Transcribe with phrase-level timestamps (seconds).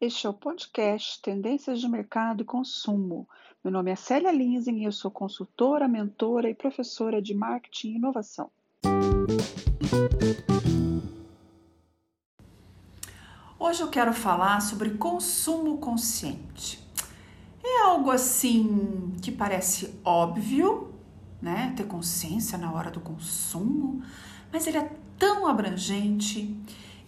[0.00, 3.28] Este é o podcast Tendências de Mercado e Consumo.
[3.62, 7.96] Meu nome é Célia Linzen e eu sou consultora, mentora e professora de marketing e
[7.96, 8.50] inovação.
[13.58, 16.82] Hoje eu quero falar sobre consumo consciente.
[17.62, 20.94] É algo assim que parece óbvio,
[21.42, 21.74] né?
[21.76, 24.02] Ter consciência na hora do consumo,
[24.50, 26.56] mas ele é tão abrangente.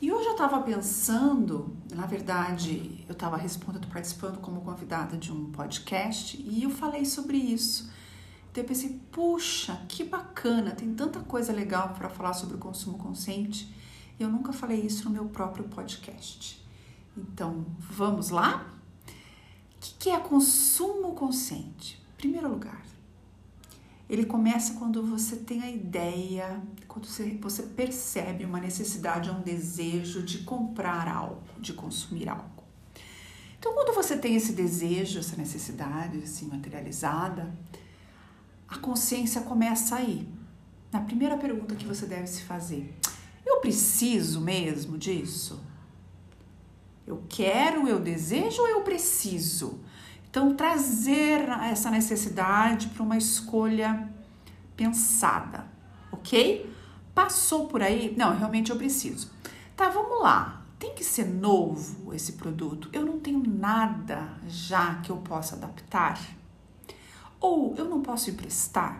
[0.00, 5.52] E hoje eu estava pensando, na verdade, eu estava respondendo, participando como convidada de um
[5.52, 7.90] podcast e eu falei sobre isso.
[8.50, 12.98] Então eu pensei, puxa, que bacana, tem tanta coisa legal para falar sobre o consumo
[12.98, 13.72] consciente.
[14.18, 16.60] E eu nunca falei isso no meu próprio podcast.
[17.16, 18.74] Então, vamos lá?
[19.06, 22.00] O que é consumo consciente?
[22.14, 22.82] Em primeiro lugar,
[24.10, 30.20] ele começa quando você tem a ideia, quando você, você percebe uma necessidade, um desejo
[30.24, 32.64] de comprar algo, de consumir algo.
[33.56, 37.56] Então, quando você tem esse desejo, essa necessidade assim materializada,
[38.66, 40.28] a consciência começa aí.
[40.90, 42.92] Na primeira pergunta que você deve se fazer:
[43.46, 45.62] eu preciso mesmo disso?
[47.06, 49.78] Eu quero, eu desejo ou eu preciso?
[50.30, 54.08] Então, trazer essa necessidade para uma escolha
[54.76, 55.66] pensada,
[56.12, 56.72] ok?
[57.12, 58.14] Passou por aí?
[58.16, 59.30] Não, realmente eu preciso.
[59.76, 60.62] Tá, vamos lá.
[60.78, 62.88] Tem que ser novo esse produto.
[62.92, 66.18] Eu não tenho nada já que eu possa adaptar.
[67.40, 68.98] Ou eu não posso emprestar.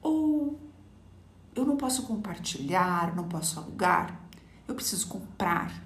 [0.00, 0.58] Ou
[1.54, 4.18] eu não posso compartilhar, não posso alugar.
[4.66, 5.83] Eu preciso comprar.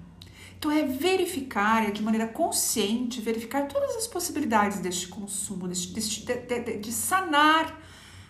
[0.59, 6.35] Então, é verificar, de maneira consciente, verificar todas as possibilidades deste consumo, deste, deste de,
[6.35, 7.79] de, de, sanar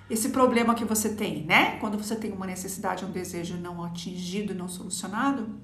[0.07, 1.79] esse problema que você tem, né?
[1.79, 5.59] Quando você tem uma necessidade, um desejo não atingido, não solucionado,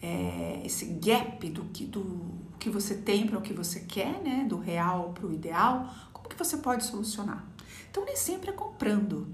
[0.00, 4.46] é, esse gap do que, do que você tem para o que você quer, né?
[4.48, 7.44] Do real para o ideal, como que você pode solucionar?
[7.90, 9.28] Então, nem sempre é comprando.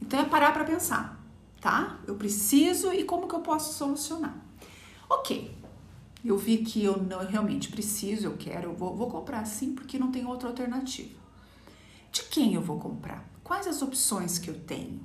[0.00, 1.20] Então, é parar para pensar,
[1.60, 1.98] tá?
[2.06, 4.51] Eu preciso e como que eu posso solucionar?
[5.14, 5.54] Ok,
[6.24, 9.98] eu vi que eu não realmente preciso, eu quero, eu vou, vou comprar sim, porque
[9.98, 11.20] não tem outra alternativa.
[12.10, 13.22] De quem eu vou comprar?
[13.44, 15.02] Quais as opções que eu tenho?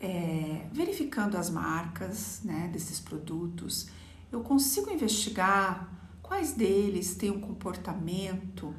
[0.00, 3.88] É, verificando as marcas né, desses produtos,
[4.32, 5.92] eu consigo investigar
[6.22, 8.74] quais deles têm um comportamento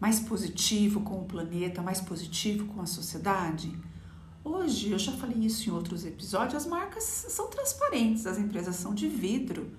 [0.00, 3.72] mais positivo com o planeta, mais positivo com a sociedade?
[4.44, 8.94] Hoje, eu já falei isso em outros episódios, as marcas são transparentes, as empresas são
[8.94, 9.72] de vidro.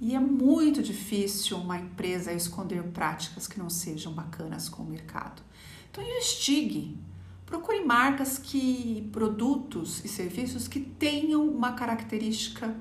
[0.00, 5.42] E é muito difícil uma empresa esconder práticas que não sejam bacanas com o mercado.
[5.90, 6.96] Então investigue,
[7.44, 12.74] procure marcas que produtos e serviços que tenham uma característica,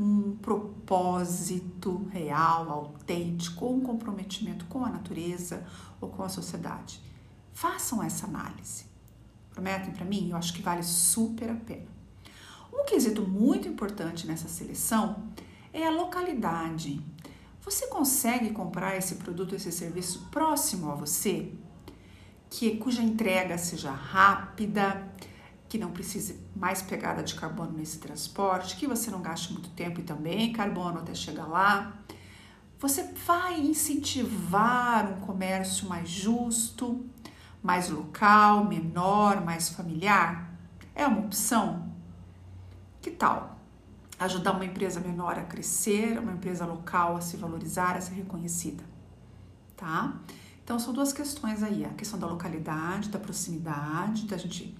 [0.00, 5.66] um propósito real, autêntico, um comprometimento com a natureza
[6.00, 7.02] ou com a sociedade.
[7.52, 8.88] Façam essa análise
[9.58, 10.30] prometem para mim?
[10.30, 11.88] Eu acho que vale super a pena.
[12.72, 15.24] Um quesito muito importante nessa seleção
[15.72, 17.00] é a localidade.
[17.62, 21.52] Você consegue comprar esse produto, esse serviço próximo a você,
[22.48, 25.12] que cuja entrega seja rápida,
[25.68, 30.00] que não precise mais pegada de carbono nesse transporte, que você não gaste muito tempo
[30.00, 32.00] e também carbono até chegar lá.
[32.78, 37.04] Você vai incentivar um comércio mais justo,
[37.62, 40.52] mais local, menor, mais familiar?
[40.94, 41.92] É uma opção?
[43.00, 43.58] Que tal?
[44.18, 48.84] Ajudar uma empresa menor a crescer, uma empresa local a se valorizar, a ser reconhecida,
[49.76, 50.18] tá?
[50.64, 54.76] Então são duas questões aí, a questão da localidade, da proximidade, da gente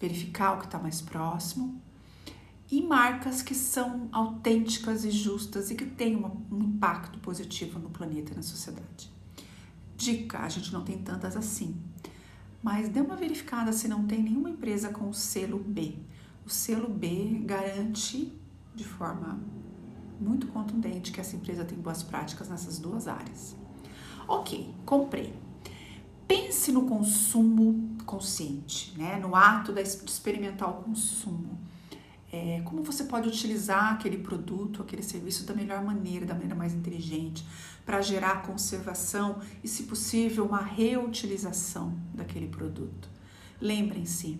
[0.00, 1.82] verificar o que está mais próximo
[2.70, 8.32] e marcas que são autênticas e justas e que têm um impacto positivo no planeta
[8.32, 9.10] e na sociedade.
[9.96, 11.76] Dica: a gente não tem tantas assim
[12.62, 15.96] mas dê uma verificada se não tem nenhuma empresa com o selo B.
[16.44, 18.32] O selo B garante
[18.74, 19.40] de forma
[20.20, 23.56] muito contundente que essa empresa tem boas práticas nessas duas áreas.
[24.26, 25.34] Ok, comprei.
[26.26, 29.18] Pense no consumo consciente, né?
[29.18, 31.58] no ato de experimentar o consumo
[32.30, 36.74] é, como você pode utilizar aquele produto, aquele serviço da melhor maneira, da maneira mais
[36.74, 37.44] inteligente,
[37.86, 43.08] para gerar conservação e, se possível, uma reutilização daquele produto.
[43.60, 44.38] Lembrem-se,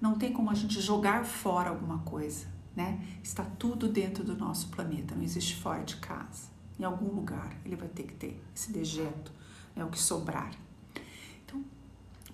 [0.00, 2.46] não tem como a gente jogar fora alguma coisa,
[2.76, 3.02] né?
[3.22, 6.50] Está tudo dentro do nosso planeta, não existe fora de casa.
[6.78, 9.32] Em algum lugar ele vai ter que ter esse dejeto,
[9.74, 10.50] né, o que sobrar.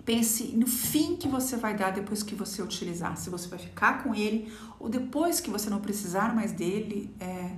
[0.07, 3.17] Pense no fim que você vai dar depois que você utilizar.
[3.17, 7.57] Se você vai ficar com ele ou depois que você não precisar mais dele, é,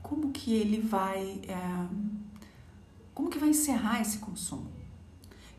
[0.00, 1.88] como que ele vai, é,
[3.12, 4.70] como que vai encerrar esse consumo?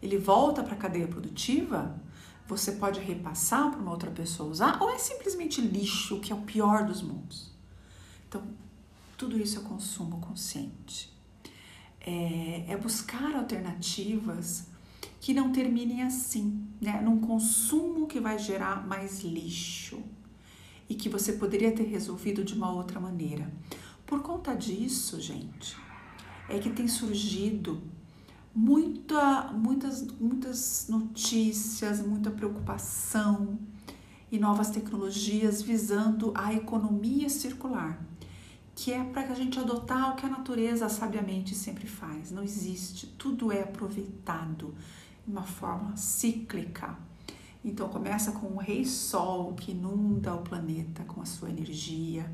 [0.01, 2.01] Ele volta para a cadeia produtiva?
[2.47, 4.81] Você pode repassar para uma outra pessoa usar?
[4.81, 7.51] Ou é simplesmente lixo, que é o pior dos mundos?
[8.29, 8.41] Então,
[9.17, 11.13] tudo isso é consumo consciente.
[11.99, 14.68] É, é buscar alternativas
[15.19, 17.01] que não terminem assim, né?
[17.01, 20.01] Num consumo que vai gerar mais lixo
[20.89, 23.51] e que você poderia ter resolvido de uma outra maneira.
[24.05, 25.77] Por conta disso, gente,
[26.47, 27.81] é que tem surgido
[28.55, 33.59] muita, muitas, muitas notícias, muita preocupação
[34.31, 38.03] e novas tecnologias visando a economia circular,
[38.73, 42.31] que é para a gente adotar o que a natureza sabiamente sempre faz.
[42.31, 44.73] Não existe, tudo é aproveitado
[45.29, 46.97] uma forma cíclica.
[47.63, 52.29] Então começa com o rei sol que inunda o planeta com a sua energia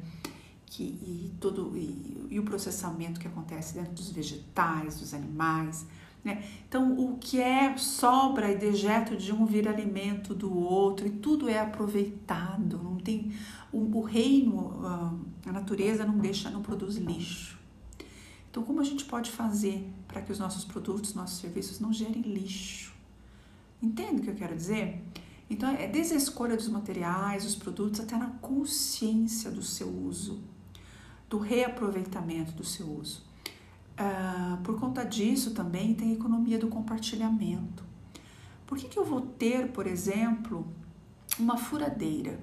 [0.65, 5.87] que, e, todo, e, e o processamento que acontece dentro dos vegetais, dos animais.
[6.23, 6.43] Né?
[6.67, 11.47] Então, o que é sobra e dejeto de um vira alimento do outro, e tudo
[11.47, 12.81] é aproveitado.
[12.83, 13.31] Não tem
[13.71, 14.81] o, o reino,
[15.45, 17.57] a natureza não deixa, não produz lixo.
[18.55, 22.21] Então, como a gente pode fazer para que os nossos produtos, nossos serviços não gerem
[22.21, 22.93] lixo?
[23.83, 25.03] Entende o que eu quero dizer?
[25.49, 30.41] Então, é desde a escolha dos materiais, dos produtos, até na consciência do seu uso,
[31.29, 33.25] do reaproveitamento do seu uso.
[33.99, 37.83] Uh, por conta disso, também tem a economia do compartilhamento.
[38.65, 40.65] Por que, que eu vou ter, por exemplo,
[41.37, 42.39] uma furadeira?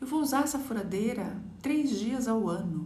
[0.00, 2.81] Eu vou usar essa furadeira três dias ao ano.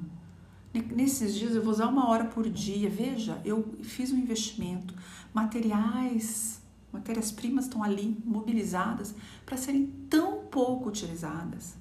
[0.83, 2.89] Nesses dias eu vou usar uma hora por dia.
[2.89, 4.95] Veja, eu fiz um investimento.
[5.33, 6.61] Materiais,
[6.93, 9.15] matérias-primas estão ali mobilizadas
[9.45, 11.75] para serem tão pouco utilizadas.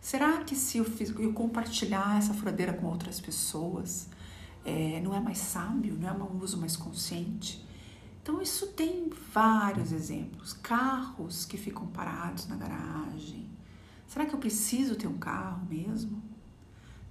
[0.00, 4.08] Será que se eu, fiz, eu compartilhar essa furadeira com outras pessoas,
[4.64, 7.64] é, não é mais sábio, não é um uso mais consciente?
[8.22, 10.52] Então, isso tem vários exemplos.
[10.52, 13.48] Carros que ficam parados na garagem.
[14.06, 16.22] Será que eu preciso ter um carro mesmo?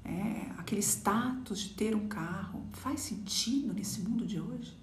[0.05, 4.77] É, aquele status de ter um carro faz sentido nesse mundo de hoje?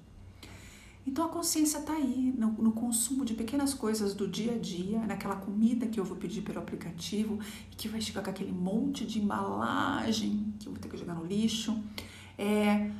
[1.06, 5.00] Então a consciência está aí, no, no, consumo de pequenas coisas do dia a dia,
[5.00, 7.40] naquela comida que eu vou pedir pelo aplicativo
[7.72, 11.14] e que vai chegar com aquele monte de embalagem que eu vou ter que jogar
[11.14, 11.76] no lixo.
[12.38, 12.90] É,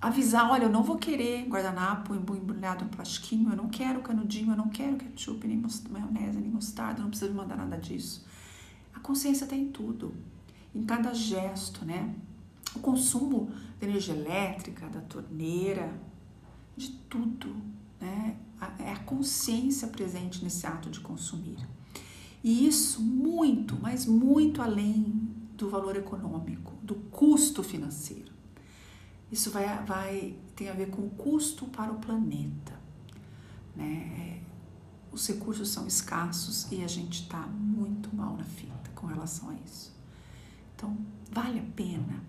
[0.00, 4.56] avisar, olha, eu não vou querer guardanapo embrulhado no plastiquinho, eu não quero canudinho, eu
[4.56, 8.26] não quero ketchup, nem maionese, nem mostarda, não precisa me mandar nada disso.
[8.94, 10.14] A consciência está em tudo,
[10.74, 12.14] em cada gesto, né?
[12.74, 15.92] O consumo de energia elétrica, da torneira,
[16.76, 17.54] de tudo,
[18.00, 18.36] né?
[18.78, 21.58] É a consciência presente nesse ato de consumir.
[22.44, 28.32] E isso muito, mas muito além do valor econômico, do custo financeiro.
[29.30, 32.78] Isso vai, vai tem a ver com o custo para o planeta.
[33.74, 34.42] Né?
[35.10, 39.54] Os recursos são escassos e a gente está muito mal na fita com relação a
[39.54, 39.91] isso.
[41.52, 42.24] Vale a pena.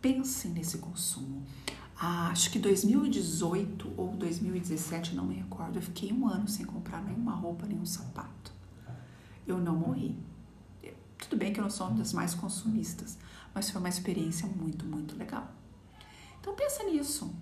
[0.00, 1.42] Pensem nesse consumo.
[1.98, 7.02] Ah, acho que 2018 ou 2017, não me recordo, eu fiquei um ano sem comprar
[7.02, 8.52] nenhuma roupa, nenhum sapato.
[9.44, 10.16] Eu não morri.
[11.18, 13.18] Tudo bem que eu não sou uma das mais consumistas,
[13.52, 15.50] mas foi uma experiência muito, muito legal.
[16.40, 17.34] Então pensa nisso.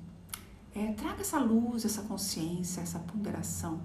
[0.74, 3.82] É, traga essa luz, essa consciência, essa ponderação.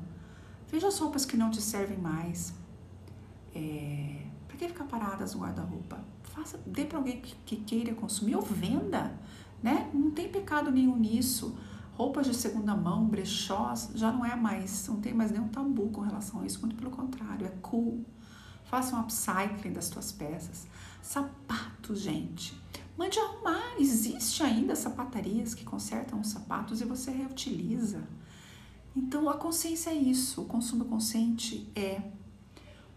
[0.69, 2.53] Veja as roupas que não te servem mais.
[3.53, 6.15] É, para que ficar paradas no guarda-roupa?
[6.35, 9.17] Faça, dê para alguém que, que queira consumir ou venda
[9.65, 9.89] né?
[9.91, 11.57] Não tem pecado nenhum nisso.
[11.93, 16.01] Roupas de segunda mão, brechós, já não é mais, não tem mais nenhum tabu com
[16.01, 18.05] relação a isso, muito pelo contrário, é cool.
[18.65, 20.67] Faça um upcycling das tuas peças.
[21.01, 22.59] Sapatos, gente.
[22.95, 23.75] Mande arrumar.
[23.79, 28.03] Existe ainda sapatarias que consertam os sapatos e você reutiliza.
[28.95, 30.41] Então, a consciência é isso.
[30.41, 32.01] O consumo consciente é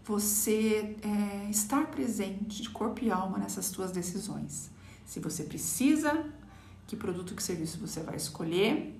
[0.05, 4.69] você é, estar presente de corpo e alma nessas tuas decisões.
[5.05, 6.25] Se você precisa
[6.87, 8.99] que produto, que serviço você vai escolher,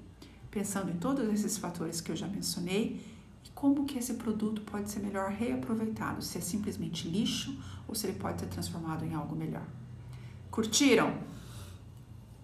[0.51, 3.03] pensando em todos esses fatores que eu já mencionei
[3.43, 8.07] e como que esse produto pode ser melhor reaproveitado, se é simplesmente lixo ou se
[8.07, 9.65] ele pode ser transformado em algo melhor.
[10.51, 11.17] Curtiram?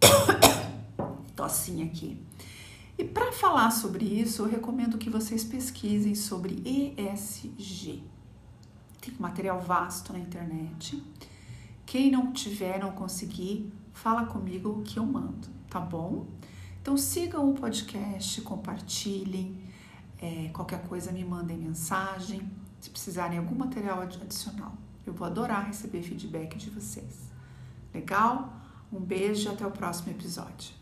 [1.36, 2.20] Tossinha aqui.
[2.98, 8.02] E para falar sobre isso, eu recomendo que vocês pesquisem sobre ESG.
[9.06, 11.02] Tem material vasto na internet.
[11.86, 16.26] Quem não tiver, não conseguir, fala comigo que eu mando, tá bom?
[16.82, 19.64] Então sigam o podcast, compartilhem,
[20.22, 24.74] É, qualquer coisa me mandem mensagem, se precisarem algum material adicional.
[25.06, 27.30] Eu vou adorar receber feedback de vocês.
[27.94, 28.54] Legal?
[28.92, 30.74] Um beijo e até o próximo episódio.